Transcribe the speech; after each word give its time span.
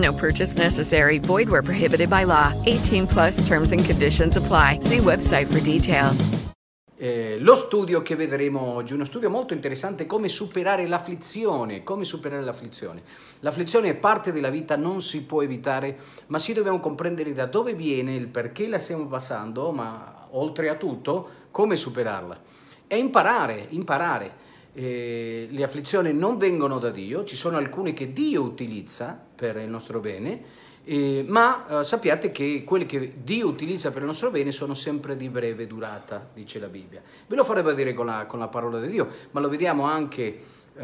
No 0.00 0.12
purchase 0.12 0.56
necessary. 0.56 1.18
Void 1.18 1.48
where 1.48 1.62
prohibited 1.62 2.08
by 2.08 2.24
law. 2.24 2.52
18 2.64 3.06
plus 3.06 3.46
terms 3.46 3.72
and 3.72 3.84
conditions 3.84 4.36
apply. 4.36 4.78
See 4.80 4.98
website 4.98 5.46
for 5.46 5.60
details. 5.60 6.28
Eh, 7.02 7.38
lo 7.40 7.54
studio 7.54 8.02
che 8.02 8.14
vedremo 8.14 8.60
oggi, 8.60 8.92
uno 8.92 9.04
studio 9.04 9.30
molto 9.30 9.54
interessante, 9.54 10.04
come 10.04 10.28
superare 10.28 10.86
l'afflizione, 10.86 11.82
come 11.82 12.04
superare 12.04 12.42
l'afflizione. 12.42 13.02
L'afflizione 13.40 13.88
è 13.88 13.94
parte 13.94 14.32
della 14.32 14.50
vita, 14.50 14.76
non 14.76 15.00
si 15.00 15.22
può 15.22 15.42
evitare, 15.42 15.96
ma 16.26 16.38
sì 16.38 16.52
dobbiamo 16.52 16.78
comprendere 16.78 17.32
da 17.32 17.46
dove 17.46 17.74
viene, 17.74 18.14
il 18.14 18.28
perché 18.28 18.68
la 18.68 18.78
stiamo 18.78 19.06
passando, 19.06 19.72
ma 19.72 20.26
oltre 20.32 20.68
a 20.68 20.74
tutto, 20.74 21.28
come 21.50 21.76
superarla. 21.76 22.38
E 22.86 22.96
imparare, 22.98 23.68
imparare. 23.70 24.39
Eh, 24.72 25.48
le 25.50 25.62
afflizioni 25.62 26.12
non 26.12 26.38
vengono 26.38 26.78
da 26.78 26.90
Dio, 26.90 27.24
ci 27.24 27.36
sono 27.36 27.56
alcune 27.56 27.92
che 27.92 28.12
Dio 28.12 28.42
utilizza 28.42 29.20
per 29.34 29.56
il 29.56 29.68
nostro 29.68 30.00
bene, 30.00 30.42
eh, 30.84 31.24
ma 31.26 31.80
eh, 31.80 31.84
sappiate 31.84 32.30
che 32.30 32.62
quelli 32.64 32.86
che 32.86 33.14
Dio 33.22 33.48
utilizza 33.48 33.90
per 33.90 34.02
il 34.02 34.06
nostro 34.06 34.30
bene 34.30 34.52
sono 34.52 34.74
sempre 34.74 35.16
di 35.16 35.28
breve 35.28 35.66
durata, 35.66 36.28
dice 36.32 36.58
la 36.58 36.68
Bibbia. 36.68 37.02
Ve 37.26 37.36
lo 37.36 37.44
farebbe 37.44 37.74
dire 37.74 37.92
con 37.94 38.06
la, 38.06 38.26
con 38.26 38.38
la 38.38 38.48
parola 38.48 38.80
di 38.80 38.88
Dio, 38.88 39.08
ma 39.32 39.40
lo 39.40 39.48
vediamo 39.48 39.84
anche 39.84 40.58
eh, 40.80 40.82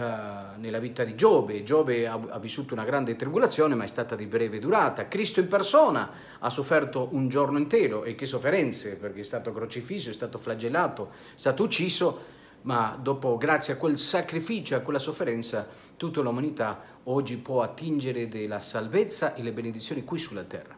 nella 0.56 0.78
vita 0.78 1.04
di 1.04 1.14
Giobbe. 1.14 1.62
Giobbe 1.62 2.06
ha, 2.06 2.20
ha, 2.28 2.38
vissuto 2.38 2.74
una 2.74 2.84
grande 2.84 3.16
tribolazione, 3.16 3.74
ma 3.74 3.84
è 3.84 3.86
stata 3.86 4.14
di 4.14 4.26
breve 4.26 4.58
durata. 4.58 5.08
Cristo 5.08 5.40
in 5.40 5.48
persona 5.48 6.10
ha 6.38 6.50
sofferto 6.50 7.08
un 7.12 7.28
giorno 7.28 7.56
intero, 7.56 8.04
e 8.04 8.14
che 8.14 8.26
sofferenze, 8.26 8.96
perché 8.96 9.20
è 9.20 9.24
stato 9.24 9.52
crocifisso, 9.52 10.10
è 10.10 10.12
stato 10.12 10.38
flagellato, 10.38 11.10
è 11.12 11.38
stato 11.38 11.62
ucciso, 11.62 12.34
ma 12.66 12.98
dopo, 13.00 13.36
grazie 13.36 13.74
a 13.74 13.76
quel 13.76 13.96
sacrificio, 13.96 14.74
a 14.74 14.80
quella 14.80 14.98
sofferenza, 14.98 15.66
tutta 15.96 16.20
l'umanità 16.20 16.94
oggi 17.04 17.36
può 17.36 17.62
attingere 17.62 18.28
della 18.28 18.60
salvezza 18.60 19.34
e 19.34 19.42
le 19.42 19.52
benedizioni 19.52 20.04
qui 20.04 20.18
sulla 20.18 20.42
terra. 20.42 20.76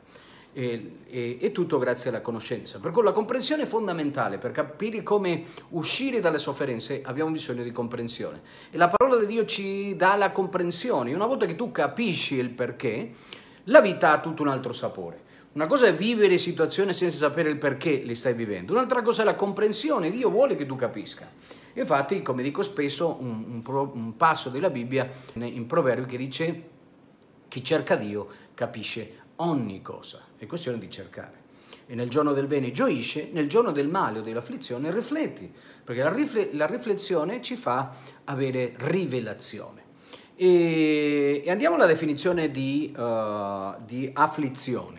E, 0.53 0.97
e, 1.09 1.39
e, 1.41 1.53
tutto 1.53 1.79
grazie 1.79 2.11
alla 2.11 2.21
conoscenza. 2.21 2.79
Per 2.79 2.91
cui 2.91 3.03
la 3.03 3.13
comprensione 3.13 3.63
è 3.63 3.67
fondamentale, 3.67 4.39
per 4.39 4.51
capire 4.51 5.03
come 5.03 5.45
uscire 5.71 6.21
dalle 6.21 6.39
sofferenze 6.39 7.01
abbiamo 7.05 7.31
bisogno 7.31 7.63
di 7.63 7.73
comprensione. 7.73 8.41
E 8.71 8.77
la 8.77 8.89
parola 8.89 9.21
di 9.21 9.27
Dio 9.27 9.45
ci 9.45 9.97
dà 9.97 10.17
la 10.17 10.31
comprensione. 10.31 11.15
Una 11.15 11.27
volta 11.27 11.47
che 11.47 11.55
tu 11.55 11.71
capisci 11.71 12.35
il 12.35 12.51
perché, 12.51 13.13
la 13.65 13.81
vita 13.81 14.13
ha 14.13 14.21
tutto 14.21 14.43
un 14.43 14.49
altro 14.49 14.73
sapore. 14.73 15.27
Una 15.53 15.67
cosa 15.67 15.87
è 15.87 15.95
vivere 15.95 16.39
situazioni 16.39 16.93
senza 16.93 17.17
sapere 17.17 17.49
il 17.49 17.57
perché 17.57 18.03
le 18.05 18.15
stai 18.15 18.35
vivendo, 18.35 18.73
un'altra 18.73 19.03
cosa 19.03 19.23
è 19.23 19.25
la 19.25 19.35
comprensione, 19.35 20.11
Dio 20.11 20.31
vuole 20.31 20.57
che 20.57 20.67
tu 20.67 20.77
capisca. 20.77 21.29
Infatti, 21.73 22.23
come 22.23 22.43
dico 22.43 22.63
spesso, 22.63 23.17
un, 23.21 23.45
un, 23.49 23.63
pro, 23.63 23.91
un 23.95 24.17
passo 24.17 24.51
della 24.51 24.71
Bibbia 24.71 25.09
in 25.35 25.67
Proverbi 25.67 26.07
che 26.07 26.17
dice 26.17 26.63
chi 27.49 27.65
cerca 27.65 27.97
Dio 27.97 28.29
capisce 28.55 29.15
ogni 29.37 29.81
cosa, 29.81 30.21
è 30.37 30.47
questione 30.47 30.79
di 30.79 30.91
cercare. 30.91 31.47
E 31.87 31.95
nel 31.95 32.11
giorno 32.11 32.35
del 32.35 32.47
bene 32.47 32.71
gioisce, 32.71 33.31
nel 33.33 33.49
giorno 33.49 33.73
del 33.73 33.89
male 33.89 34.19
o 34.19 34.23
dell'afflizione 34.23 34.93
rifletti, 34.93 35.51
perché 35.83 36.03
la, 36.03 36.13
rifle- 36.13 36.51
la 36.53 36.67
riflessione 36.67 37.41
ci 37.41 37.57
fa 37.57 37.95
avere 38.25 38.75
rivelazione. 38.77 39.87
E, 40.37 41.43
e 41.45 41.51
andiamo 41.51 41.77
alla 41.77 41.87
definizione 41.87 42.51
di, 42.51 42.93
uh, 42.95 43.75
di 43.85 44.11
afflizione 44.13 44.98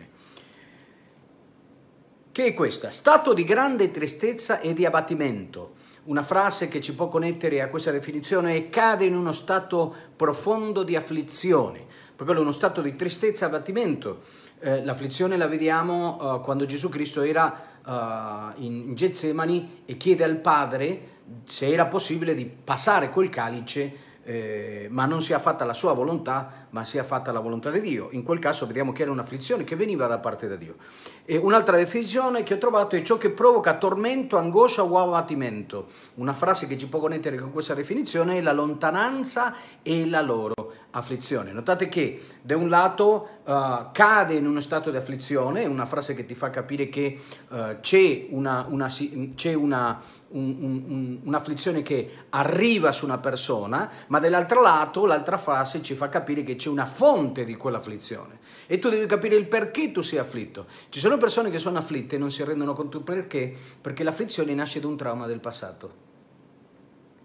che 2.32 2.46
è 2.46 2.54
questa, 2.54 2.90
stato 2.90 3.32
di 3.32 3.44
grande 3.44 3.90
tristezza 3.90 4.60
e 4.60 4.72
di 4.72 4.84
abbattimento. 4.84 5.74
Una 6.04 6.22
frase 6.22 6.68
che 6.68 6.80
ci 6.80 6.94
può 6.94 7.08
connettere 7.08 7.60
a 7.60 7.68
questa 7.68 7.90
definizione 7.90 8.56
è 8.56 8.68
cade 8.68 9.04
in 9.04 9.14
uno 9.14 9.32
stato 9.32 9.94
profondo 10.16 10.82
di 10.82 10.96
afflizione, 10.96 11.84
per 12.14 12.24
quello 12.24 12.40
è 12.40 12.42
uno 12.42 12.52
stato 12.52 12.80
di 12.80 12.96
tristezza 12.96 13.44
e 13.44 13.48
abbattimento. 13.48 14.22
Eh, 14.60 14.84
l'afflizione 14.84 15.36
la 15.36 15.46
vediamo 15.46 16.16
uh, 16.20 16.40
quando 16.40 16.66
Gesù 16.66 16.88
Cristo 16.88 17.22
era 17.22 17.60
uh, 17.84 18.62
in 18.62 18.94
Getsemani 18.94 19.82
e 19.86 19.96
chiede 19.96 20.24
al 20.24 20.36
Padre 20.36 21.18
se 21.44 21.70
era 21.70 21.86
possibile 21.86 22.34
di 22.34 22.44
passare 22.44 23.10
quel 23.10 23.28
calice 23.28 24.08
eh, 24.22 24.88
ma 24.90 25.06
non 25.06 25.20
sia 25.20 25.38
fatta 25.38 25.64
la 25.64 25.74
sua 25.74 25.92
volontà, 25.92 26.66
ma 26.70 26.84
sia 26.84 27.04
fatta 27.04 27.32
la 27.32 27.40
volontà 27.40 27.70
di 27.70 27.80
Dio. 27.80 28.08
In 28.12 28.22
quel 28.22 28.38
caso 28.38 28.66
vediamo 28.66 28.92
che 28.92 29.02
era 29.02 29.10
un'afflizione 29.10 29.64
che 29.64 29.76
veniva 29.76 30.06
da 30.06 30.18
parte 30.18 30.48
da 30.48 30.56
Dio. 30.56 30.76
E 31.24 31.36
un'altra 31.36 31.76
definizione 31.76 32.42
che 32.42 32.54
ho 32.54 32.58
trovato 32.58 32.96
è 32.96 33.02
ciò 33.02 33.16
che 33.16 33.30
provoca 33.30 33.76
tormento, 33.78 34.36
angoscia 34.36 34.82
o 34.82 34.98
abbattimento. 34.98 35.88
Una 36.14 36.34
frase 36.34 36.66
che 36.66 36.76
ci 36.76 36.88
può 36.88 37.00
connettere 37.00 37.36
con 37.36 37.52
questa 37.52 37.74
definizione 37.74 38.38
è 38.38 38.40
la 38.40 38.52
lontananza 38.52 39.54
e 39.82 40.08
la 40.08 40.20
loro 40.20 40.72
afflizione. 40.90 41.52
Notate 41.52 41.88
che 41.88 42.20
da 42.42 42.56
un 42.56 42.68
lato 42.68 43.28
uh, 43.44 43.90
cade 43.92 44.34
in 44.34 44.46
uno 44.46 44.60
stato 44.60 44.90
di 44.90 44.96
afflizione, 44.96 45.64
una 45.66 45.86
frase 45.86 46.14
che 46.14 46.26
ti 46.26 46.34
fa 46.34 46.50
capire 46.50 46.88
che 46.88 47.20
uh, 47.48 47.80
c'è, 47.80 48.26
una, 48.30 48.66
una, 48.68 48.88
c'è 49.34 49.54
una, 49.54 50.00
un, 50.28 50.56
un, 50.60 51.18
un'afflizione 51.24 51.82
che 51.82 52.10
arriva 52.30 52.92
su 52.92 53.04
una 53.04 53.18
persona, 53.18 53.90
ma 54.10 54.18
dall'altro 54.18 54.60
lato 54.60 55.06
l'altra 55.06 55.38
frase 55.38 55.82
ci 55.82 55.94
fa 55.94 56.08
capire 56.08 56.42
che 56.42 56.56
c'è 56.56 56.68
una 56.68 56.86
fonte 56.86 57.44
di 57.44 57.54
quell'afflizione 57.56 58.38
e 58.66 58.78
tu 58.78 58.88
devi 58.88 59.06
capire 59.06 59.36
il 59.36 59.46
perché 59.46 59.90
tu 59.90 60.00
sei 60.00 60.18
afflitto. 60.18 60.66
Ci 60.88 61.00
sono 61.00 61.16
persone 61.18 61.50
che 61.50 61.58
sono 61.58 61.78
afflitte 61.78 62.16
e 62.16 62.18
non 62.18 62.30
si 62.30 62.44
rendono 62.44 62.72
conto 62.72 63.00
perché, 63.00 63.52
perché 63.80 64.04
l'afflizione 64.04 64.54
nasce 64.54 64.78
da 64.78 64.86
un 64.86 64.96
trauma 64.96 65.26
del 65.26 65.40
passato. 65.40 66.08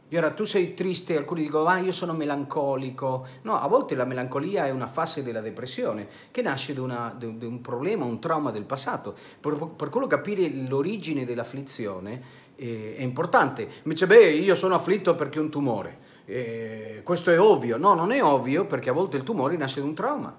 E 0.07 0.17
ora 0.17 0.31
tu 0.31 0.43
sei 0.43 0.75
triste, 0.75 1.17
alcuni 1.17 1.41
dicono, 1.41 1.65
ah 1.65 1.79
io 1.79 1.91
sono 1.91 2.13
melancolico. 2.13 3.25
No, 3.41 3.59
a 3.59 3.67
volte 3.67 3.95
la 3.95 4.05
melancolia 4.05 4.67
è 4.67 4.69
una 4.69 4.87
fase 4.87 5.23
della 5.23 5.41
depressione 5.41 6.07
che 6.29 6.43
nasce 6.43 6.75
da, 6.75 6.81
una, 6.83 7.15
da 7.17 7.27
un 7.27 7.61
problema, 7.61 8.05
un 8.05 8.19
trauma 8.19 8.51
del 8.51 8.65
passato. 8.65 9.15
Per, 9.39 9.71
per 9.75 9.89
quello 9.89 10.05
capire 10.05 10.47
l'origine 10.67 11.25
dell'afflizione 11.25 12.21
eh, 12.55 12.95
è 12.97 13.01
importante. 13.01 13.67
Mi 13.83 13.93
dice, 13.93 14.05
beh, 14.05 14.31
io 14.31 14.53
sono 14.53 14.75
afflitto 14.75 15.15
perché 15.15 15.39
ho 15.39 15.41
un 15.41 15.49
tumore. 15.49 16.13
Eh, 16.25 17.01
questo 17.03 17.31
è 17.31 17.39
ovvio. 17.39 17.77
No, 17.77 17.93
non 17.93 18.11
è 18.11 18.23
ovvio 18.23 18.65
perché 18.65 18.89
a 18.89 18.93
volte 18.93 19.17
il 19.17 19.23
tumore 19.23 19.57
nasce 19.57 19.79
da 19.79 19.85
un 19.85 19.93
trauma. 19.93 20.35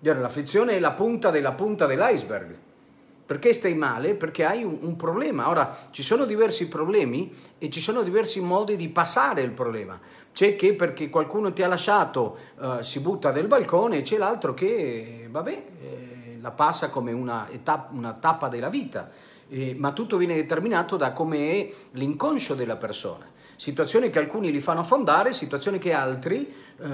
L'afflizione 0.00 0.72
è 0.72 0.80
la 0.80 0.92
punta 0.92 1.30
della 1.30 1.52
punta 1.52 1.86
dell'iceberg. 1.86 2.58
Perché 3.26 3.54
stai 3.54 3.74
male? 3.74 4.14
Perché 4.14 4.44
hai 4.44 4.64
un, 4.64 4.78
un, 4.82 4.96
problema. 4.96 5.48
Ora, 5.48 5.74
ci 5.90 6.02
sono 6.02 6.26
diversi 6.26 6.68
problemi 6.68 7.34
e 7.56 7.70
ci 7.70 7.80
sono 7.80 8.02
diversi 8.02 8.40
modi 8.40 8.76
di 8.76 8.90
passare 8.90 9.40
il 9.40 9.52
problema. 9.52 9.98
C'è 10.30 10.56
che 10.56 10.74
perché 10.74 11.08
qualcuno 11.08 11.52
ti 11.54 11.62
ha 11.62 11.68
lasciato 11.68 12.36
uh, 12.58 12.82
si 12.82 13.00
butta 13.00 13.32
del 13.32 13.46
balcone 13.46 13.98
e 13.98 14.02
c'è 14.02 14.18
l'altro 14.18 14.52
che, 14.52 15.26
vabbè, 15.30 15.64
eh, 15.80 16.38
la 16.42 16.50
passa 16.50 16.90
come 16.90 17.12
una, 17.12 17.48
etap- 17.50 17.92
una 17.92 18.12
tappa 18.12 18.48
della 18.48 18.68
vita. 18.68 19.10
Eh, 19.48 19.74
ma 19.78 19.92
tutto 19.92 20.18
viene 20.18 20.34
determinato 20.34 20.98
da 20.98 21.12
come 21.12 21.52
è 21.52 21.74
l'inconscio 21.92 22.54
della 22.54 22.76
persona. 22.76 23.32
Situazioni 23.56 24.10
che 24.10 24.18
alcuni 24.18 24.50
li 24.50 24.60
fanno 24.60 24.80
affondare, 24.80 25.32
situazioni 25.32 25.78
che 25.78 25.92
altri 25.92 26.46
eh, 26.46 26.86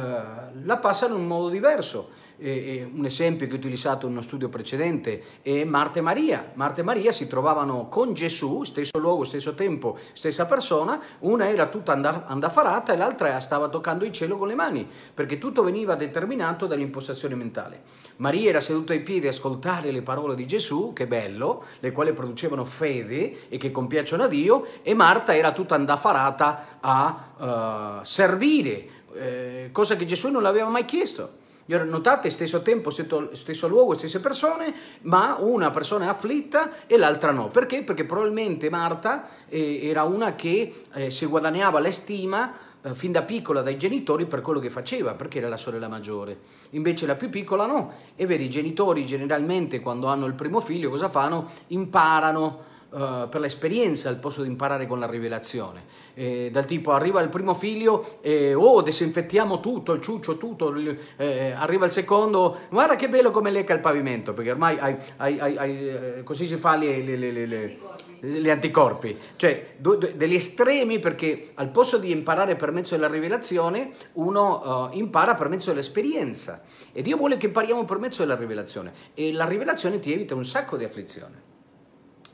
la 0.62 0.77
passano 0.79 1.15
in 1.15 1.21
un 1.21 1.27
modo 1.27 1.49
diverso. 1.49 2.11
Eh, 2.41 2.89
un 2.93 3.05
esempio 3.05 3.47
che 3.47 3.53
ho 3.53 3.57
utilizzato 3.57 4.07
in 4.07 4.13
uno 4.13 4.23
studio 4.23 4.49
precedente 4.49 5.23
è 5.43 5.65
Marta 5.65 5.99
e 5.99 6.03
Maria. 6.03 6.53
Marta 6.55 6.81
e 6.81 6.85
Maria 6.85 7.13
si 7.13 7.27
trovavano 7.27 7.89
con 7.89 8.15
Gesù, 8.15 8.65
stesso 8.65 8.99
luogo, 8.99 9.25
stesso 9.25 9.55
tempo, 9.55 9.99
stessa 10.13 10.47
persona, 10.47 11.01
una 11.21 11.49
era 11.49 11.67
tutta 11.67 11.93
andafarata 11.93 12.93
e 12.93 12.97
l'altra 12.97 13.39
stava 13.41 13.69
toccando 13.69 14.05
il 14.05 14.13
cielo 14.13 14.37
con 14.37 14.49
le 14.49 14.55
mani, 14.55 14.89
perché 15.13 15.39
tutto 15.39 15.63
veniva 15.63 15.95
determinato 15.95 16.67
dall'impostazione 16.67 17.35
mentale. 17.35 17.83
Maria 18.17 18.49
era 18.51 18.61
seduta 18.61 18.93
ai 18.93 19.01
piedi 19.01 19.27
a 19.27 19.31
ascoltare 19.31 19.91
le 19.91 20.03
parole 20.03 20.35
di 20.35 20.47
Gesù, 20.47 20.93
che 20.93 21.07
bello, 21.07 21.65
le 21.81 21.93
quali 21.93 22.13
producevano 22.13 22.65
fede 22.65 23.49
e 23.49 23.57
che 23.59 23.71
compiacciono 23.71 24.25
a 24.25 24.29
Dio, 24.29 24.67
e 24.83 24.95
Marta 24.95 25.35
era 25.35 25.53
tutta 25.53 25.75
andafarata 25.75 26.79
a 26.81 27.99
uh, 28.01 28.05
servire, 28.05 28.89
eh, 29.15 29.69
cosa 29.73 29.97
che 29.97 30.05
Gesù 30.05 30.31
non 30.31 30.43
l'aveva 30.43 30.69
mai 30.69 30.85
chiesto. 30.85 31.39
Notate, 31.79 32.31
stesso 32.31 32.63
tempo, 32.63 32.91
stesso 32.91 33.69
luogo, 33.69 33.97
stesse 33.97 34.21
persone, 34.21 34.75
ma 35.03 35.37
una 35.39 35.71
persona 35.71 36.07
è 36.07 36.09
afflitta 36.09 36.87
e 36.87 36.97
l'altra 36.97 37.31
no. 37.31 37.49
Perché? 37.49 37.83
Perché 37.85 38.05
probabilmente 38.05 38.69
Marta 38.71 39.29
eh, 39.49 39.87
era 39.87 40.03
una 40.03 40.35
che 40.35 40.85
eh, 40.93 41.11
si 41.11 41.27
guadagnava 41.27 41.79
l'estima 41.79 42.53
eh, 42.83 42.95
fin 42.95 43.13
da 43.13 43.23
piccola 43.23 43.63
dai 43.63 43.77
genitori 43.77 44.27
per 44.27 44.41
quello 44.41 44.59
che 44.59 44.71
faceva, 44.71 45.15
perché 45.15 45.39
era 45.39 45.49
la 45.49 45.57
sorella 45.57 45.89
maggiore. 45.89 46.39
Invece 46.71 47.07
la 47.07 47.15
più 47.15 47.29
piccola 47.29 47.67
no. 47.67 47.93
E 48.17 48.27
vedi, 48.27 48.45
i 48.45 48.51
genitori 48.51 49.05
generalmente 49.05 49.81
quando 49.81 50.07
hanno 50.07 50.27
il 50.27 50.35
primo 50.35 50.61
figlio 50.61 50.91
cosa 50.91 51.09
fanno? 51.09 51.51
Imparano 51.69 52.69
uh, 52.91 53.29
per 53.29 53.41
l'esperienza 53.41 54.09
al 54.09 54.19
posto 54.19 54.43
di 54.43 54.49
imparare 54.49 54.87
con 54.87 54.99
la 54.99 55.07
rivelazione. 55.07 55.85
Eh, 56.15 56.51
dal 56.53 56.65
tipo 56.65 56.93
arriva 56.93 57.21
il 57.21 57.29
primo 57.29 57.55
figlio 57.55 58.19
e 58.21 58.55
oh 58.55 58.83
disinfettiamo 58.83 59.61
tutto, 59.61 59.93
il 59.93 60.01
ciuccio, 60.01 60.37
tutto, 60.37 60.75
eh, 61.17 61.53
arriva 61.53 61.87
il 61.87 61.93
secondo, 61.93 62.59
guarda 62.69 62.97
che 62.97 63.09
bello 63.09 63.31
come 63.31 63.51
lecca 63.51 63.75
il 63.75 63.81
pavimento, 63.81 64.33
perché 64.33 64.51
ormai 64.51 64.79
hai, 64.79 64.97
hai, 65.17 65.39
hai, 65.39 65.89
eh, 65.89 66.23
così 66.23 66.47
si 66.47 66.57
fa 66.57 66.77
le, 66.77 67.01
le, 67.03 67.17
le, 67.17 67.47
le 67.47 67.79
gli 68.21 68.51
anticorpi, 68.51 69.19
cioè 69.37 69.75
do, 69.79 69.97
do, 69.97 70.11
degli 70.15 70.35
estremi 70.35 70.99
perché 70.99 71.53
al 71.55 71.71
posto 71.71 71.97
di 71.99 72.11
imparare 72.11 72.55
per 72.55 72.71
mezzo 72.71 72.95
della 72.95 73.09
rivelazione, 73.09 73.93
uno 74.15 74.91
uh, 74.91 74.97
impara 74.97 75.35
per 75.35 75.49
mezzo 75.49 75.71
dell'esperienza 75.71 76.63
e 76.93 77.03
Dio 77.03 77.17
vuole 77.17 77.37
che 77.39 77.47
impariamo 77.47 77.85
per 77.85 77.99
mezzo 77.99 78.23
della 78.23 78.37
rivelazione 78.37 78.93
e 79.15 79.33
la 79.33 79.47
rivelazione 79.47 79.99
ti 80.01 80.13
evita 80.13 80.35
un 80.35 80.45
sacco 80.45 80.77
di 80.77 80.85
afflizione. 80.85 81.50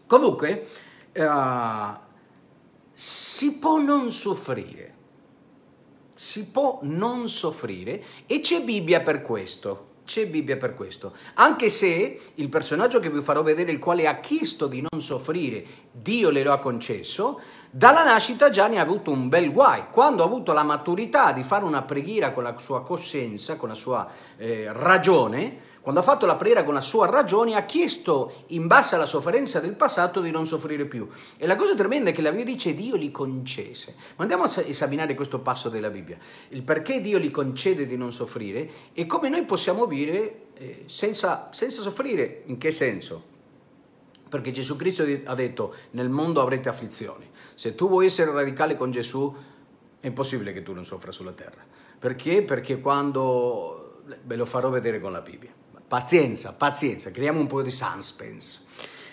Comunque, 0.06 0.66
uh, 1.14 1.98
si 2.92 3.54
può 3.58 3.78
non 3.78 4.10
soffrire, 4.12 4.94
si 6.14 6.46
può 6.46 6.78
non 6.82 7.28
soffrire 7.28 8.02
e 8.26 8.40
c'è 8.40 8.62
Bibbia 8.62 9.00
per 9.00 9.20
questo. 9.20 9.94
C'è 10.06 10.28
Bibbia 10.28 10.56
per 10.56 10.74
questo. 10.74 11.14
Anche 11.34 11.68
se 11.68 12.20
il 12.36 12.48
personaggio 12.48 13.00
che 13.00 13.10
vi 13.10 13.20
farò 13.20 13.42
vedere, 13.42 13.72
il 13.72 13.80
quale 13.80 14.06
ha 14.06 14.20
chiesto 14.20 14.68
di 14.68 14.86
non 14.88 15.02
soffrire, 15.02 15.64
Dio 15.90 16.30
le 16.30 16.44
lo 16.44 16.52
ha 16.52 16.60
concesso, 16.60 17.40
dalla 17.70 18.04
nascita 18.04 18.50
già 18.50 18.68
ne 18.68 18.78
ha 18.78 18.82
avuto 18.82 19.10
un 19.10 19.28
bel 19.28 19.52
guai. 19.52 19.84
Quando 19.90 20.22
ha 20.22 20.26
avuto 20.26 20.52
la 20.52 20.62
maturità 20.62 21.32
di 21.32 21.42
fare 21.42 21.64
una 21.64 21.82
preghiera 21.82 22.32
con 22.32 22.42
la 22.42 22.56
sua 22.58 22.82
coscienza, 22.82 23.56
con 23.56 23.68
la 23.68 23.74
sua 23.74 24.08
eh, 24.36 24.68
ragione, 24.72 25.74
quando 25.86 26.02
ha 26.02 26.04
fatto 26.04 26.26
la 26.26 26.34
preghiera 26.34 26.64
con 26.64 26.74
la 26.74 26.80
sua 26.80 27.06
ragione, 27.06 27.54
ha 27.54 27.64
chiesto, 27.64 28.42
in 28.48 28.66
base 28.66 28.96
alla 28.96 29.06
sofferenza 29.06 29.60
del 29.60 29.74
passato, 29.74 30.20
di 30.20 30.32
non 30.32 30.44
soffrire 30.44 30.84
più. 30.84 31.08
E 31.36 31.46
la 31.46 31.54
cosa 31.54 31.76
tremenda 31.76 32.10
è 32.10 32.12
che 32.12 32.22
la 32.22 32.30
Bibbia 32.30 32.44
dice 32.44 32.74
Dio 32.74 32.96
li 32.96 33.12
concesse. 33.12 33.94
Ma 34.16 34.22
andiamo 34.22 34.42
a 34.42 34.50
esaminare 34.64 35.14
questo 35.14 35.38
passo 35.38 35.68
della 35.68 35.88
Bibbia. 35.88 36.18
Il 36.48 36.64
perché 36.64 37.00
Dio 37.00 37.18
li 37.18 37.30
concede 37.30 37.86
di 37.86 37.96
non 37.96 38.12
soffrire 38.12 38.68
e 38.94 39.06
come 39.06 39.28
noi 39.28 39.44
possiamo 39.44 39.86
vivere 39.86 40.46
eh, 40.54 40.82
senza, 40.86 41.50
senza 41.52 41.82
soffrire. 41.82 42.42
In 42.46 42.58
che 42.58 42.72
senso? 42.72 43.22
Perché 44.28 44.50
Gesù 44.50 44.74
Cristo 44.74 45.04
ha 45.24 45.34
detto, 45.36 45.74
nel 45.92 46.08
mondo 46.08 46.40
avrete 46.40 46.68
afflizioni. 46.68 47.25
Se 47.56 47.74
tu 47.74 47.88
vuoi 47.88 48.04
essere 48.04 48.30
radicale 48.32 48.76
con 48.76 48.90
Gesù, 48.90 49.34
è 49.98 50.06
impossibile 50.06 50.52
che 50.52 50.62
tu 50.62 50.74
non 50.74 50.84
soffra 50.84 51.10
sulla 51.10 51.32
terra. 51.32 51.64
Perché? 51.98 52.42
Perché 52.42 52.80
quando... 52.82 54.02
ve 54.22 54.36
lo 54.36 54.44
farò 54.44 54.68
vedere 54.68 55.00
con 55.00 55.10
la 55.10 55.22
Bibbia. 55.22 55.50
Pazienza, 55.88 56.52
pazienza, 56.52 57.10
creiamo 57.10 57.40
un 57.40 57.46
po' 57.46 57.62
di 57.62 57.70
suspense. 57.70 58.60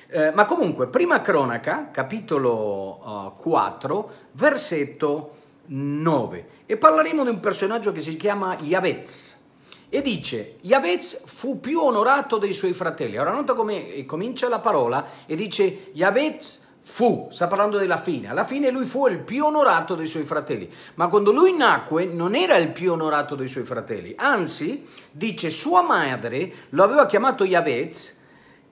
Eh, 0.10 0.31
ma 0.31 0.44
comunque, 0.44 0.88
prima 0.88 1.22
cronaca, 1.22 1.90
capitolo 1.90 3.00
uh, 3.01 3.42
4, 3.42 4.12
versetto 4.34 5.36
9. 5.68 6.48
E 6.66 6.75
parleremo 6.75 7.24
di 7.24 7.30
un 7.30 7.39
personaggio 7.39 7.94
che 7.94 8.01
si 8.01 8.18
chiama 8.18 8.57
Yavez. 8.60 9.39
E 9.88 10.01
dice, 10.01 10.57
Yavez 10.63 11.24
fu 11.25 11.62
più 11.62 11.80
onorato 11.80 12.38
dei 12.38 12.51
suoi 12.51 12.74
fratelli. 12.74 13.18
Ora 13.18 13.31
nota 13.31 13.54
come 13.54 14.04
comincia 14.06 14.50
la 14.50 14.60
parola 14.60 15.06
e 15.25 15.38
dice, 15.38 15.92
Yavez 15.94 16.62
fu, 16.83 17.30
sta 17.31 17.47
parlando 17.47 17.77
della 17.77 17.97
fine, 17.97 18.30
alla 18.30 18.44
fine 18.44 18.69
lui 18.69 18.85
fu 18.85 19.07
il 19.07 19.19
più 19.19 19.45
onorato 19.45 19.95
dei 19.95 20.07
suoi 20.07 20.25
fratelli, 20.25 20.69
ma 20.95 21.07
quando 21.07 21.31
lui 21.31 21.56
nacque 21.56 22.06
non 22.06 22.35
era 22.35 22.57
il 22.57 22.71
più 22.71 22.91
onorato 22.91 23.35
dei 23.35 23.47
suoi 23.47 23.63
fratelli, 23.63 24.13
anzi 24.18 24.85
dice 25.09 25.50
sua 25.50 25.81
madre 25.81 26.53
lo 26.69 26.83
aveva 26.83 27.06
chiamato 27.06 27.45
Yavez 27.45 28.21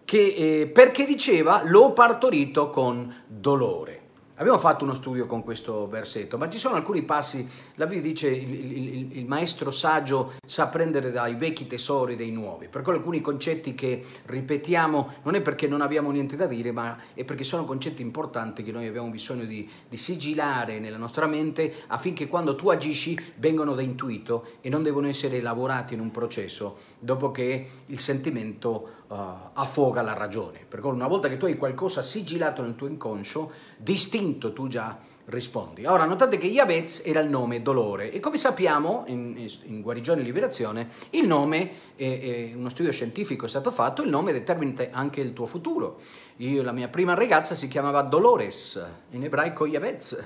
eh, 0.06 0.70
perché 0.74 1.06
diceva 1.06 1.62
l'ho 1.64 1.94
partorito 1.94 2.70
con 2.70 3.24
dolore. 3.28 4.01
Abbiamo 4.42 4.58
fatto 4.58 4.86
uno 4.86 4.96
studio 4.96 5.28
con 5.28 5.44
questo 5.44 5.88
versetto, 5.88 6.36
ma 6.36 6.50
ci 6.50 6.58
sono 6.58 6.74
alcuni 6.74 7.04
passi, 7.04 7.48
la 7.76 7.86
Bibbia 7.86 8.02
dice 8.02 8.28
il, 8.28 8.76
il, 8.76 9.18
il, 9.20 9.26
maestro 9.28 9.70
saggio 9.70 10.34
sa 10.48 10.68
prendere 10.68 11.12
dai 11.12 11.36
vecchi 11.36 11.68
tesori 11.68 12.16
dei 12.16 12.32
nuovi, 12.32 12.68
per 12.68 12.82
cui 12.82 12.94
alcuni 12.94 13.22
concetti 13.22 13.76
che 13.76 14.04
ripetiamo 14.26 15.14
non 15.22 15.36
è 15.36 15.42
perché 15.42 15.68
non 15.68 15.82
abbiamo 15.82 16.10
niente 16.10 16.36
da 16.36 16.48
dire, 16.48 16.72
ma 16.72 16.98
è 17.14 17.24
perché 17.24 17.44
sono 17.44 17.66
concetti 17.66 18.02
importanti 18.02 18.64
che 18.64 18.72
noi 18.72 18.88
abbiamo 18.88 19.10
bisogno 19.10 19.46
di, 19.46 19.70
di 19.88 19.98
sigillare 19.98 20.80
nella 20.80 20.98
nostra 20.98 21.28
mente 21.28 21.84
affinché 21.86 22.28
quando 22.28 22.56
tu 22.56 22.70
agisci 22.70 23.16
vengano 23.36 23.76
da 23.76 23.84
intuito 23.84 24.54
e 24.62 24.70
non 24.70 24.82
devono 24.82 25.06
essere 25.06 25.40
lavorati 25.40 25.94
in 25.94 26.00
un 26.00 26.10
processo 26.10 26.78
dopo 26.98 27.30
che 27.30 27.68
il 27.86 28.00
sentimento 28.00 29.01
uh, 29.12 29.50
affoga 29.54 30.02
la 30.02 30.14
ragione. 30.14 30.66
Perché 30.68 30.88
una 30.88 31.08
volta 31.08 31.28
che 31.28 31.38
tu 31.38 31.46
hai 31.46 31.58
qualcosa 31.58 32.02
sigillato 32.02 32.62
nel 32.62 32.76
tuo 32.76 32.88
inconscio, 32.88 33.52
distinto 33.78 34.54
tu 34.54 34.68
già 34.68 34.98
rispondi. 35.26 35.86
Ora 35.86 36.06
notate 36.06 36.38
che 36.38 36.48
Yavez 36.48 37.04
era 37.06 37.20
il 37.20 37.30
nome 37.30 37.62
dolore 37.62 38.12
e 38.12 38.20
come 38.20 38.38
sappiamo 38.38 39.04
in, 39.08 39.48
in 39.64 39.82
guarigione 39.82 40.22
e 40.22 40.24
liberazione 40.24 40.90
il 41.12 41.28
nome, 41.28 41.72
è, 41.96 42.50
è 42.50 42.56
uno 42.56 42.70
studio 42.70 42.92
scientifico 42.92 43.46
è 43.46 43.50
stato 43.50 43.72
fatto, 43.72 44.02
il 44.02 44.10
nome 44.10 44.34
determina 44.34 44.88
anche 44.92 45.22
il 45.22 45.34
tuo 45.34 45.46
futuro. 45.46 46.00
Io, 46.38 46.64
la 46.64 46.72
mia 46.72 46.88
prima 46.88 47.14
ragazza 47.14 47.54
si 47.54 47.68
chiamava 47.68 48.02
Dolores, 48.02 48.84
in 49.12 49.24
ebraico 49.24 49.68
Yavez, 49.68 50.26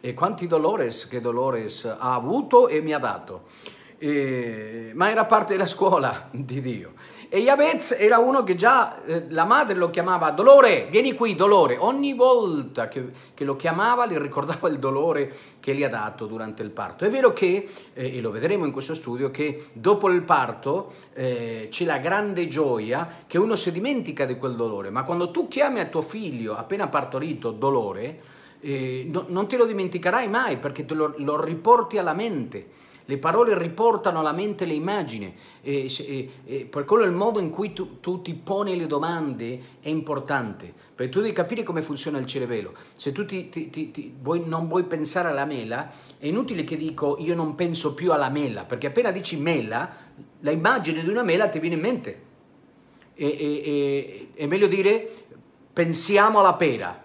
e 0.00 0.14
quanti 0.14 0.46
Dolores 0.46 1.08
che 1.08 1.20
Dolores 1.20 1.84
ha 1.84 2.14
avuto 2.14 2.68
e 2.68 2.80
mi 2.80 2.94
ha 2.94 2.98
dato. 2.98 3.48
E, 3.98 4.92
ma 4.94 5.10
era 5.10 5.24
parte 5.24 5.54
della 5.54 5.66
scuola 5.66 6.28
di 6.30 6.60
Dio. 6.60 6.92
E 7.28 7.40
Yabez 7.40 7.90
era 7.98 8.18
uno 8.18 8.44
che 8.44 8.54
già 8.54 9.04
eh, 9.04 9.26
la 9.30 9.44
madre 9.44 9.74
lo 9.74 9.90
chiamava 9.90 10.30
dolore, 10.30 10.86
vieni 10.90 11.12
qui 11.12 11.34
dolore. 11.34 11.76
Ogni 11.76 12.14
volta 12.14 12.86
che, 12.86 13.10
che, 13.34 13.44
lo 13.44 13.56
chiamava 13.56 14.06
le 14.06 14.18
ricordava 14.20 14.68
il 14.68 14.78
dolore 14.78 15.34
che 15.58 15.74
gli 15.74 15.82
ha 15.82 15.88
dato 15.88 16.26
durante 16.26 16.62
il 16.62 16.70
parto. 16.70 17.04
È 17.04 17.10
vero 17.10 17.32
che, 17.32 17.68
eh, 17.92 18.16
e 18.16 18.20
lo 18.20 18.30
vedremo 18.30 18.64
in 18.64 18.70
questo 18.70 18.94
studio, 18.94 19.32
che 19.32 19.70
dopo 19.72 20.08
il 20.08 20.22
parto 20.22 20.92
eh, 21.14 21.66
c'è 21.68 21.84
la 21.84 21.98
grande 21.98 22.46
gioia 22.46 23.24
che 23.26 23.38
uno 23.38 23.56
si 23.56 23.72
dimentica 23.72 24.24
di 24.24 24.36
quel 24.36 24.54
dolore, 24.54 24.90
ma 24.90 25.02
quando 25.02 25.32
tu 25.32 25.48
chiami 25.48 25.80
a 25.80 25.86
tuo 25.86 26.02
figlio 26.02 26.56
appena 26.56 26.86
partorito 26.86 27.50
dolore, 27.50 28.20
eh, 28.60 29.04
no, 29.10 29.24
non 29.28 29.48
te 29.48 29.56
lo 29.56 29.64
dimenticherai 29.64 30.28
mai 30.28 30.58
perché 30.58 30.84
te 30.84 30.94
lo, 30.94 31.14
lo 31.16 31.42
riporti 31.42 31.98
alla 31.98 32.14
mente 32.14 32.84
le 33.06 33.18
parole 33.18 33.56
riportano 33.56 34.18
alla 34.18 34.32
mente 34.32 34.64
le 34.64 34.74
immagini, 34.74 35.34
e, 35.62 35.90
e, 35.98 36.30
e 36.44 36.64
per 36.64 36.84
quello 36.84 37.04
il 37.04 37.12
modo 37.12 37.38
in 37.38 37.50
cui 37.50 37.72
tu, 37.72 38.00
tu, 38.00 38.20
ti 38.20 38.34
poni 38.34 38.76
le 38.76 38.86
domande 38.86 39.60
è 39.80 39.88
importante, 39.88 40.72
perché 40.94 41.12
tu 41.12 41.20
devi 41.20 41.32
capire 41.32 41.62
come 41.62 41.82
funziona 41.82 42.18
il 42.18 42.26
cervello. 42.26 42.74
Se 42.94 43.12
tu 43.12 43.24
ti, 43.24 43.48
ti, 43.48 43.70
ti, 43.70 44.14
vuoi, 44.20 44.42
non 44.44 44.66
vuoi 44.66 44.84
pensare 44.84 45.28
alla 45.28 45.44
mela, 45.44 45.90
è 46.18 46.26
inutile 46.26 46.64
che 46.64 46.76
dico 46.76 47.16
io 47.20 47.36
non 47.36 47.54
penso 47.54 47.94
più 47.94 48.12
alla 48.12 48.28
mela, 48.28 48.64
perché 48.64 48.88
appena 48.88 49.12
dici 49.12 49.36
mela, 49.36 49.96
la 50.40 50.50
immagine 50.50 51.02
di 51.02 51.08
una 51.08 51.22
mela 51.22 51.48
ti 51.48 51.60
viene 51.60 51.76
in 51.76 51.80
mente. 51.80 52.24
E, 53.14 54.30
è 54.34 54.46
meglio 54.46 54.66
dire 54.66 55.08
pensiamo 55.72 56.40
alla 56.40 56.54
pera, 56.54 57.04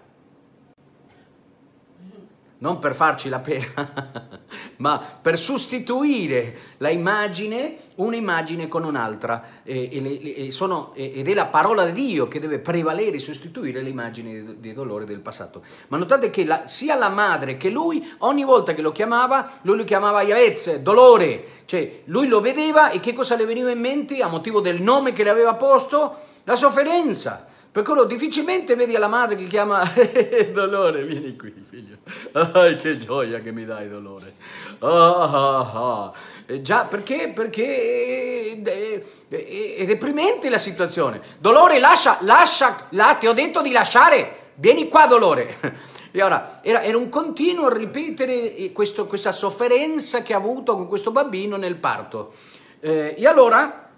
non 2.62 2.78
per 2.78 2.94
farci 2.94 3.28
la 3.28 3.40
pena, 3.40 4.30
ma 4.78 4.98
per 5.20 5.36
sostituire 5.36 6.56
la 6.78 6.90
immagine, 6.90 7.74
un'immagine 7.96 8.68
con 8.68 8.84
un'altra. 8.84 9.62
E, 9.64 9.88
e, 9.90 10.46
e 10.46 10.50
sono, 10.52 10.92
ed 10.94 11.28
è 11.28 11.34
la 11.34 11.46
parola 11.46 11.84
di 11.86 11.92
Dio 11.92 12.28
che 12.28 12.38
deve 12.38 12.60
prevalere 12.60 13.16
e 13.16 13.18
sostituire 13.18 13.82
le 13.82 13.88
immagini 13.88 14.60
di, 14.60 14.72
dolore 14.72 15.04
del 15.04 15.18
passato. 15.18 15.62
Ma 15.88 15.96
notate 15.96 16.30
che 16.30 16.44
la, 16.44 16.68
sia 16.68 16.94
la 16.94 17.08
madre 17.08 17.56
che 17.56 17.68
lui, 17.68 18.14
ogni 18.18 18.44
volta 18.44 18.74
che 18.74 18.82
lo 18.82 18.92
chiamava, 18.92 19.58
lui 19.62 19.78
lo 19.78 19.84
chiamava 19.84 20.22
Yavetz, 20.22 20.76
dolore. 20.76 21.62
Cioè, 21.64 22.02
lui 22.04 22.28
lo 22.28 22.40
vedeva 22.40 22.90
e 22.90 23.00
che 23.00 23.12
cosa 23.12 23.34
le 23.34 23.44
veniva 23.44 23.72
in 23.72 23.80
mente 23.80 24.22
a 24.22 24.28
motivo 24.28 24.60
del 24.60 24.80
nome 24.80 25.12
che 25.12 25.24
le 25.24 25.30
aveva 25.30 25.54
posto? 25.54 26.16
La 26.44 26.54
sofferenza. 26.54 27.50
Per 27.72 27.82
quello 27.82 28.04
difficilmente 28.04 28.74
vedi 28.74 28.92
la 28.92 29.08
madre 29.08 29.34
che 29.34 29.46
chiama 29.46 29.82
dolore, 30.52 31.04
vieni 31.04 31.34
qui 31.36 31.54
figlio. 31.72 31.96
Ah, 32.32 32.74
che 32.74 32.98
gioia 32.98 33.40
che 33.40 33.50
mi 33.50 33.64
dai 33.64 33.88
dolore. 33.88 34.34
Ah, 34.80 34.88
ah, 34.88 35.72
ah. 35.72 36.12
Già, 36.60 36.84
perché? 36.84 37.32
Perché 37.34 38.60
è, 38.62 39.02
è, 39.30 39.76
è, 39.76 39.84
deprimente 39.86 40.50
la 40.50 40.58
situazione. 40.58 41.22
Dolore, 41.38 41.78
lascia, 41.78 42.18
lascia, 42.20 42.88
là, 42.90 43.16
ti 43.18 43.26
ho 43.26 43.32
detto 43.32 43.62
di 43.62 43.72
lasciare. 43.72 44.50
Vieni 44.56 44.88
qua, 44.88 45.06
dolore. 45.06 45.80
E 46.14 46.22
ora, 46.22 46.60
era, 46.62 46.82
era 46.82 46.98
un 46.98 47.08
continuo 47.08 47.72
ripetere 47.72 48.70
questo, 48.72 49.06
questa 49.06 49.32
sofferenza 49.32 50.20
che 50.20 50.34
ha 50.34 50.36
avuto 50.36 50.76
con 50.76 50.86
questo 50.86 51.10
bambino 51.10 51.56
nel 51.56 51.76
parto. 51.76 52.34
Eh, 52.80 53.14
e 53.16 53.26
allora 53.26 53.91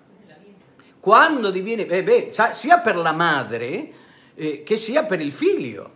quando 1.05 1.51
diviene, 1.51 1.85
eh 1.85 2.03
beh, 2.03 2.31
sia 2.31 2.79
per 2.79 2.97
la 2.97 3.13
madre 3.13 3.93
eh, 4.35 4.63
che 4.63 4.79
sia 4.79 5.05
per 5.05 5.21
il 5.21 5.35
figlio. 5.35 5.91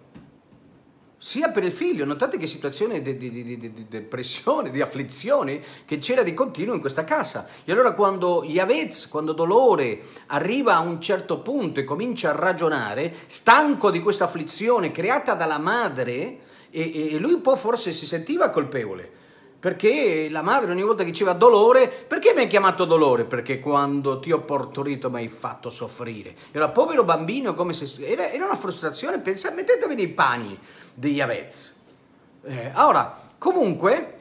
Sia 1.17 1.49
per 1.49 1.65
il 1.65 1.73
figlio, 1.73 2.05
notate 2.05 2.37
che 2.37 2.47
situazione 2.47 3.01
di, 3.01 3.17
di, 3.17 3.31
di, 3.31 3.57
di, 3.57 3.87
depressione, 3.89 4.71
di 4.71 4.83
afflizione 4.83 5.63
che 5.87 5.97
c'era 5.97 6.23
di 6.23 6.35
continuo 6.35 6.75
in 6.75 6.81
questa 6.81 7.05
casa. 7.05 7.47
E 7.65 7.73
allora 7.73 7.93
quando 7.93 8.45
Yavetz, 8.45 9.09
quando 9.09 9.33
Dolore 9.33 9.99
arriva 10.27 10.75
a 10.75 10.81
un 10.81 11.01
certo 11.01 11.39
punto 11.41 11.81
e 11.81 11.85
comincia 11.85 12.29
a 12.29 12.39
ragionare, 12.39 13.15
stanco 13.29 13.91
di 13.91 14.01
questa 14.01 14.25
afflizione 14.25 14.93
creata 14.93 15.33
dalla 15.33 15.59
madre, 15.59 16.41
e, 16.69 17.15
e 17.15 17.17
lui 17.17 17.33
un 17.33 17.41
po' 17.41 17.57
forse 17.57 17.93
si 17.93 18.05
sentiva 18.05 18.51
colpevole 18.51 19.19
perché 19.61 20.29
la 20.31 20.43
madre 20.43 20.71
ogni 20.71 20.83
volta 20.83 21.03
che 21.03 21.11
diceva 21.11 21.33
dolore, 21.33 21.89
perché 21.89 22.33
mi 22.33 22.43
hai 22.43 22.47
chiamato 22.47 22.85
dolore? 22.85 23.25
Perché 23.25 23.59
quando 23.59 24.21
ti 24.21 24.31
ho 24.31 24.41
partorito 24.41 25.11
mi 25.11 25.19
hai 25.19 25.29
fatto 25.29 25.69
soffrire. 25.69 26.37
Era 26.53 26.69
povero 26.69 27.03
bambino, 27.03 27.55
come 27.55 27.73
se... 27.73 27.93
Era, 28.05 28.31
era 28.31 28.45
una 28.45 28.55
frustrazione, 28.55 29.19
pensate, 29.19 29.57
mettetevi 29.57 29.97
nei 29.97 30.09
panni 30.09 30.57
di 30.95 31.11
Yavez. 31.11 31.75
Eh, 32.45 32.71
ora, 32.77 33.31
comunque, 33.37 34.19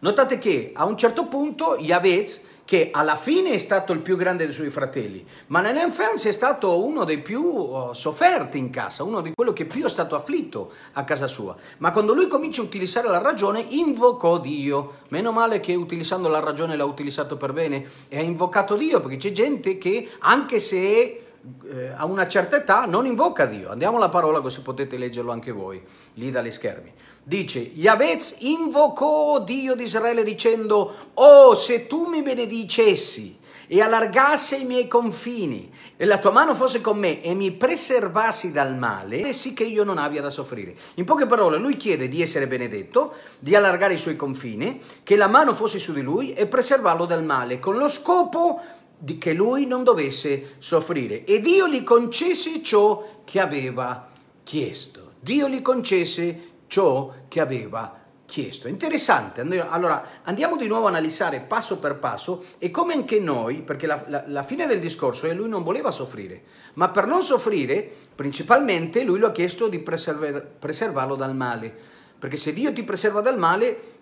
notate 0.00 0.38
che 0.38 0.72
a 0.74 0.84
un 0.84 0.98
certo 0.98 1.26
punto 1.26 1.76
Yavez 1.78 2.40
che 2.64 2.90
alla 2.92 3.16
fine 3.16 3.50
è 3.50 3.58
stato 3.58 3.92
il 3.92 4.00
più 4.00 4.16
grande 4.16 4.44
dei 4.44 4.52
suoi 4.52 4.70
fratelli, 4.70 5.24
ma 5.48 5.60
nell'infanzia 5.60 6.30
è 6.30 6.32
stato 6.32 6.84
uno 6.84 7.04
dei 7.04 7.20
più 7.20 7.42
oh, 7.44 7.92
sofferti 7.92 8.58
in 8.58 8.70
casa, 8.70 9.02
uno 9.02 9.20
di 9.20 9.32
quelli 9.34 9.52
che 9.52 9.64
più 9.64 9.84
è 9.84 9.88
stato 9.88 10.14
afflitto 10.14 10.70
a 10.92 11.04
casa 11.04 11.26
sua. 11.26 11.56
Ma 11.78 11.90
quando 11.90 12.14
lui 12.14 12.28
comincia 12.28 12.62
a 12.62 12.64
utilizzare 12.64 13.08
la 13.08 13.18
ragione, 13.18 13.60
invocò 13.60 14.38
Dio. 14.38 15.00
Meno 15.08 15.32
male 15.32 15.60
che 15.60 15.74
utilizzando 15.74 16.28
la 16.28 16.40
ragione 16.40 16.76
l'ha 16.76 16.84
utilizzato 16.84 17.36
per 17.36 17.52
bene 17.52 17.84
e 18.08 18.18
ha 18.18 18.22
invocato 18.22 18.76
Dio, 18.76 19.00
perché 19.00 19.16
c'è 19.16 19.32
gente 19.32 19.76
che 19.76 20.08
anche 20.20 20.58
se 20.58 21.22
eh, 21.64 21.92
a 21.94 22.04
una 22.04 22.28
certa 22.28 22.56
età 22.56 22.84
non 22.86 23.06
invoca 23.06 23.46
Dio. 23.46 23.70
Andiamo 23.70 23.96
alla 23.96 24.08
parola 24.08 24.40
così 24.40 24.60
potete 24.62 24.96
leggerlo 24.96 25.32
anche 25.32 25.50
voi, 25.50 25.82
lì 26.14 26.30
dagli 26.30 26.50
schermi. 26.50 26.92
Dice, 27.24 27.60
Yavez 27.60 28.36
invocò 28.40 29.40
Dio 29.40 29.76
di 29.76 29.84
Israele 29.84 30.24
dicendo, 30.24 31.10
oh 31.14 31.54
se 31.54 31.86
tu 31.86 32.06
mi 32.06 32.20
benedicessi 32.20 33.38
e 33.68 33.80
allargasse 33.80 34.56
i 34.56 34.64
miei 34.64 34.88
confini 34.88 35.72
e 35.96 36.04
la 36.04 36.18
tua 36.18 36.32
mano 36.32 36.52
fosse 36.52 36.80
con 36.80 36.98
me 36.98 37.22
e 37.22 37.32
mi 37.34 37.52
preservassi 37.52 38.50
dal 38.50 38.76
male, 38.76 39.32
sì 39.32 39.54
che 39.54 39.62
io 39.62 39.84
non 39.84 39.98
abbia 39.98 40.20
da 40.20 40.30
soffrire. 40.30 40.74
In 40.94 41.04
poche 41.04 41.26
parole, 41.26 41.58
lui 41.58 41.76
chiede 41.76 42.08
di 42.08 42.20
essere 42.20 42.48
benedetto, 42.48 43.14
di 43.38 43.54
allargare 43.54 43.94
i 43.94 43.98
suoi 43.98 44.16
confini, 44.16 44.82
che 45.04 45.14
la 45.14 45.28
mano 45.28 45.54
fosse 45.54 45.78
su 45.78 45.92
di 45.92 46.02
lui 46.02 46.32
e 46.32 46.46
preservarlo 46.46 47.06
dal 47.06 47.24
male, 47.24 47.60
con 47.60 47.76
lo 47.76 47.88
scopo 47.88 48.60
di 48.98 49.16
che 49.16 49.32
lui 49.32 49.64
non 49.66 49.84
dovesse 49.84 50.56
soffrire. 50.58 51.24
E 51.24 51.40
Dio 51.40 51.68
gli 51.68 51.84
concesse 51.84 52.62
ciò 52.64 53.20
che 53.24 53.38
aveva 53.38 54.08
chiesto. 54.42 55.12
Dio 55.20 55.48
gli 55.48 55.62
concesse 55.62 56.50
ciò 56.72 57.12
che 57.28 57.40
aveva 57.40 58.00
chiesto. 58.24 58.66
Interessante, 58.66 59.42
allora 59.68 60.22
andiamo 60.22 60.56
di 60.56 60.66
nuovo 60.66 60.86
a 60.86 60.88
analizzare 60.88 61.40
passo 61.40 61.78
per 61.78 61.96
passo 61.96 62.44
e 62.56 62.70
come 62.70 62.94
anche 62.94 63.20
noi, 63.20 63.60
perché 63.60 63.86
la, 63.86 64.02
la, 64.06 64.24
la 64.26 64.42
fine 64.42 64.66
del 64.66 64.80
discorso 64.80 65.26
è 65.26 65.34
lui 65.34 65.50
non 65.50 65.62
voleva 65.62 65.90
soffrire, 65.90 66.44
ma 66.74 66.88
per 66.88 67.06
non 67.06 67.20
soffrire 67.20 67.86
principalmente 68.14 69.04
lui 69.04 69.18
lo 69.18 69.26
ha 69.26 69.32
chiesto 69.32 69.68
di 69.68 69.80
preserver, 69.80 70.46
preservarlo 70.58 71.14
dal 71.14 71.36
male, 71.36 71.76
perché 72.18 72.38
se 72.38 72.54
Dio 72.54 72.72
ti 72.72 72.84
preserva 72.84 73.20
dal 73.20 73.38
male, 73.38 73.98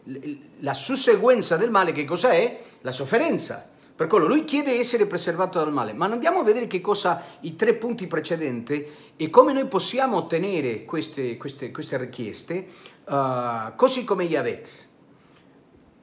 la 0.61 0.75
susseguenza 0.75 1.57
del 1.57 1.73
male 1.73 1.91
che 1.91 2.05
cosa 2.05 2.31
è? 2.31 2.61
La 2.83 2.93
sofferenza. 2.93 3.69
Per 4.01 4.09
quello 4.09 4.27
lui 4.27 4.45
chiede 4.45 4.79
essere 4.79 5.05
preservato 5.05 5.59
dal 5.59 5.75
male, 5.75 5.93
ma 5.93 6.07
andiamo 6.07 6.41
a 6.41 6.43
vedere 6.43 6.67
che 6.67 6.81
cosa 6.81 7.23
i 7.41 7.55
tre 7.55 7.75
punti 7.75 8.07
precedenti 8.07 8.87
e 9.15 9.29
come 9.29 9.53
noi 9.53 9.67
possiamo 9.67 10.17
ottenere 10.17 10.87
queste, 10.87 11.37
queste, 11.37 11.71
queste 11.71 11.99
richieste, 11.99 12.67
uh, 13.05 13.75
così 13.77 14.05
come 14.05 14.25
Yavetz. 14.25 14.89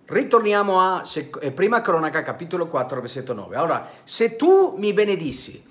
Ritorniamo 0.06 0.80
a 0.80 1.02
eh, 1.42 1.52
prima 1.52 1.82
cronaca 1.82 2.22
capitolo 2.22 2.68
4 2.68 3.02
versetto 3.02 3.34
9. 3.34 3.56
Allora, 3.56 3.90
se 4.04 4.36
tu 4.36 4.76
mi 4.78 4.94
benedissi, 4.94 5.64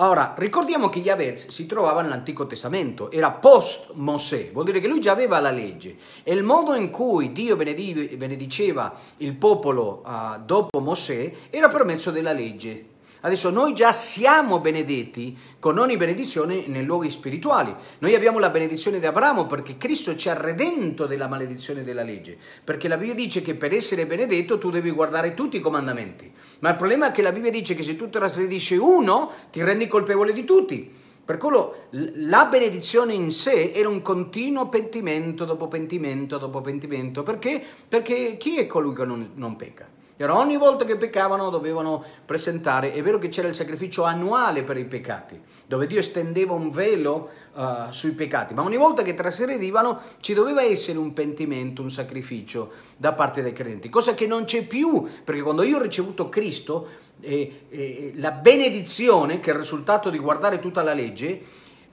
Ora, 0.00 0.34
ricordiamo 0.38 0.88
che 0.90 1.00
Yavez 1.00 1.48
si 1.48 1.66
trovava 1.66 2.02
nell'Antico 2.02 2.46
Testamento, 2.46 3.10
era 3.10 3.32
post 3.32 3.94
Mosè, 3.94 4.52
vuol 4.52 4.66
dire 4.66 4.78
che 4.78 4.86
lui 4.86 5.00
già 5.00 5.10
aveva 5.10 5.40
la 5.40 5.50
legge 5.50 5.96
e 6.22 6.32
il 6.34 6.44
modo 6.44 6.76
in 6.76 6.90
cui 6.90 7.32
Dio 7.32 7.56
benediceva 7.56 8.94
il 9.16 9.34
popolo 9.34 10.04
uh, 10.06 10.40
dopo 10.44 10.78
Mosè 10.78 11.32
era 11.50 11.68
per 11.68 11.84
mezzo 11.84 12.12
della 12.12 12.32
legge. 12.32 12.97
Adesso 13.20 13.50
noi 13.50 13.74
già 13.74 13.92
siamo 13.92 14.60
benedetti 14.60 15.36
con 15.58 15.78
ogni 15.78 15.96
benedizione 15.96 16.66
nei 16.66 16.84
luoghi 16.84 17.10
spirituali. 17.10 17.74
Noi 17.98 18.14
abbiamo 18.14 18.38
la 18.38 18.50
benedizione 18.50 19.00
di 19.00 19.06
Abramo 19.06 19.46
perché 19.46 19.76
Cristo 19.76 20.14
ci 20.14 20.28
ha 20.28 20.34
redento 20.34 21.06
della 21.06 21.26
maledizione 21.26 21.82
della 21.82 22.02
legge. 22.02 22.36
Perché 22.62 22.86
la 22.86 22.96
Bibbia 22.96 23.14
dice 23.14 23.42
che 23.42 23.54
per 23.54 23.72
essere 23.72 24.06
benedetto 24.06 24.58
tu 24.58 24.70
devi 24.70 24.90
guardare 24.90 25.34
tutti 25.34 25.56
i 25.56 25.60
comandamenti. 25.60 26.32
Ma 26.60 26.70
il 26.70 26.76
problema 26.76 27.08
è 27.08 27.12
che 27.12 27.22
la 27.22 27.32
Bibbia 27.32 27.50
dice 27.50 27.74
che 27.74 27.82
se 27.82 27.96
tu 27.96 28.08
trasgredisci 28.08 28.76
uno 28.76 29.32
ti 29.50 29.62
rendi 29.62 29.88
colpevole 29.88 30.32
di 30.32 30.44
tutti. 30.44 31.06
Per 31.28 31.36
quello 31.36 31.88
la 31.90 32.46
benedizione 32.46 33.12
in 33.12 33.30
sé 33.30 33.72
era 33.72 33.88
un 33.88 34.00
continuo 34.00 34.68
pentimento 34.68 35.44
dopo 35.44 35.68
pentimento 35.68 36.38
dopo 36.38 36.62
pentimento. 36.62 37.22
Perché? 37.22 37.62
Perché 37.86 38.36
chi 38.38 38.56
è 38.58 38.66
colui 38.66 38.94
che 38.94 39.04
non, 39.04 39.32
non 39.34 39.56
pecca? 39.56 39.97
E 40.20 40.24
allora 40.24 40.40
ogni 40.40 40.56
volta 40.56 40.84
che 40.84 40.96
peccavano 40.96 41.48
dovevano 41.48 42.02
presentare, 42.24 42.92
è 42.92 43.00
vero 43.04 43.18
che 43.18 43.28
c'era 43.28 43.46
il 43.46 43.54
sacrificio 43.54 44.02
annuale 44.02 44.64
per 44.64 44.76
i 44.76 44.84
peccati, 44.84 45.40
dove 45.64 45.86
Dio 45.86 46.00
estendeva 46.00 46.54
un 46.54 46.72
velo 46.72 47.30
uh, 47.54 47.90
sui 47.90 48.10
peccati, 48.10 48.52
ma 48.52 48.62
ogni 48.64 48.76
volta 48.76 49.02
che 49.02 49.14
trasgredivano 49.14 50.00
ci 50.20 50.34
doveva 50.34 50.60
essere 50.60 50.98
un 50.98 51.12
pentimento, 51.12 51.82
un 51.82 51.90
sacrificio 51.92 52.72
da 52.96 53.12
parte 53.12 53.42
dei 53.42 53.52
credenti, 53.52 53.88
cosa 53.88 54.14
che 54.14 54.26
non 54.26 54.42
c'è 54.42 54.64
più, 54.64 55.06
perché 55.22 55.40
quando 55.40 55.62
io 55.62 55.76
ho 55.76 55.82
ricevuto 55.82 56.28
Cristo, 56.28 56.88
eh, 57.20 57.66
eh, 57.68 58.12
la 58.16 58.32
benedizione, 58.32 59.38
che 59.38 59.52
è 59.52 59.52
il 59.52 59.60
risultato 59.60 60.10
di 60.10 60.18
guardare 60.18 60.58
tutta 60.58 60.82
la 60.82 60.94
legge, 60.94 61.42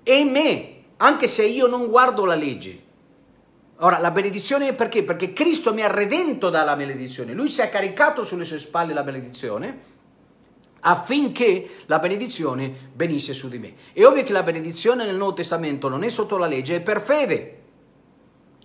è 0.02 0.14
in 0.14 0.32
me, 0.32 0.76
anche 0.98 1.28
se 1.28 1.46
io 1.46 1.68
non 1.68 1.86
guardo 1.90 2.26
la 2.26 2.34
legge. 2.34 2.85
Ora, 3.80 4.00
la 4.00 4.12
benedizione 4.12 4.74
perché? 4.74 5.04
Perché 5.04 5.34
Cristo 5.34 5.74
mi 5.74 5.82
ha 5.82 5.92
redento 5.92 6.50
dalla 6.50 6.76
maledizione. 6.76 7.34
Lui 7.34 7.50
si 7.50 7.60
è 7.60 7.70
caricato 7.70 8.24
sulle 8.24 8.46
sue 8.46 8.60
spalle 8.60 8.94
la 8.94 9.04
benedizione 9.04 9.94
affinché 10.88 11.70
la 11.88 12.00
benedizione 12.00 12.92
venisse 12.94 13.34
su 13.34 13.50
di 13.50 13.60
me. 13.60 13.74
È 13.92 14.06
ovvio 14.06 14.24
che 14.24 14.32
la 14.32 14.44
benedizione 14.44 15.06
nel 15.06 15.16
Nuovo 15.16 15.34
Testamento 15.34 15.90
non 15.90 16.04
è 16.04 16.10
sotto 16.10 16.38
la 16.38 16.48
legge, 16.48 16.78
è 16.78 16.82
per 16.82 17.02
fede. 17.02 17.64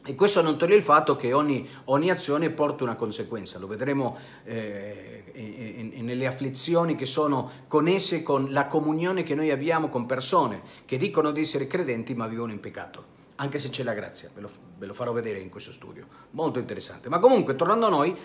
E 0.04 0.14
questo 0.14 0.42
non 0.42 0.56
toglie 0.56 0.76
il 0.76 0.82
fatto 0.82 1.16
che 1.16 1.32
ogni, 1.32 1.68
ogni 1.86 2.10
azione 2.10 2.50
porta 2.50 2.84
una 2.84 2.94
conseguenza, 2.94 3.58
lo 3.58 3.66
vedremo 3.66 4.16
eh, 4.44 5.24
in, 5.34 5.90
in, 5.94 6.04
nelle 6.04 6.26
afflizioni 6.26 6.94
che 6.94 7.06
sono 7.06 7.50
connesse 7.68 8.22
con 8.22 8.46
la 8.50 8.66
comunione 8.66 9.24
che 9.24 9.34
noi 9.34 9.50
abbiamo 9.50 9.88
con 9.88 10.06
persone 10.06 10.62
che 10.84 10.96
dicono 10.96 11.32
di 11.32 11.40
essere 11.40 11.66
credenti 11.66 12.14
ma 12.14 12.26
vivono 12.26 12.52
in 12.52 12.60
peccato 12.60 13.18
anche 13.40 13.58
se 13.58 13.70
c'è 13.70 13.82
la 13.82 13.94
grazia, 13.94 14.30
ve 14.34 14.42
lo, 14.42 14.50
ve 14.78 14.86
lo 14.86 14.92
farò 14.92 15.12
vedere 15.12 15.38
in 15.38 15.48
questo 15.48 15.72
studio. 15.72 16.06
Molto 16.32 16.58
interessante. 16.58 17.08
Ma 17.08 17.18
comunque, 17.18 17.56
tornando 17.56 17.86
a 17.86 17.90
noi. 17.90 18.16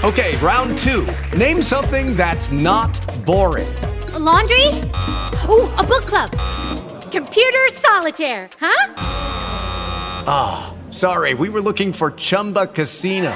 Ok, 0.00 0.38
round 0.40 0.74
2. 0.82 1.36
Name 1.36 1.62
something 1.62 2.14
that's 2.16 2.50
not 2.50 2.98
boring. 3.24 3.68
A 4.14 4.18
laundry? 4.18 4.68
Oh, 5.46 5.70
a 5.76 5.82
book 5.82 6.04
club. 6.06 6.30
Computer 7.10 7.70
solitaire, 7.72 8.48
huh? 8.58 8.92
Ah. 10.26 10.72
Sorry, 10.94 11.34
we 11.34 11.48
were 11.48 11.60
looking 11.60 11.92
for 11.92 12.12
Chumba 12.12 12.68
Casino. 12.68 13.34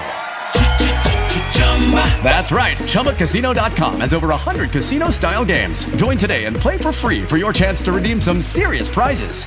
That's 2.23 2.52
right. 2.52 2.76
ChumbaCasino.com 2.76 4.00
has 4.00 4.12
over 4.12 4.28
100 4.28 4.71
casino 4.71 5.11
style 5.11 5.45
games. 5.45 5.85
Join 5.97 6.16
today 6.16 6.45
and 6.45 6.54
play 6.54 6.76
for 6.78 6.92
free 6.92 7.25
for 7.25 7.37
your 7.37 7.52
chance 7.52 7.83
to 7.83 7.92
redeem 7.92 8.21
some 8.21 8.42
serious 8.42 8.88
prizes. 8.88 9.47